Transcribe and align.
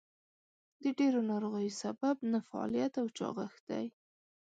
د 0.83 0.85
ډېرو 0.99 1.19
ناروغیو 1.31 1.77
سبب 1.83 2.15
نهفعاليت 2.33 2.93
او 3.01 3.07
چاغښت 3.17 3.61
دئ. 3.69 3.87